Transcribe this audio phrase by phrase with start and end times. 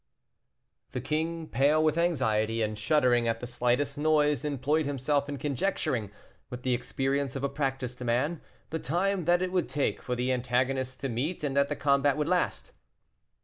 [0.93, 6.09] The king, pale with anxiety, and shuddering at the slightest noise, employed himself in conjecturing,
[6.49, 8.41] with the experience of a practised man,
[8.71, 12.17] the time that it would take for the antagonists to meet and that the combat
[12.17, 12.71] would last.